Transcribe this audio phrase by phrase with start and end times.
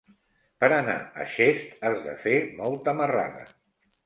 [0.63, 3.47] Per anar a Xest has de fer molta marrada.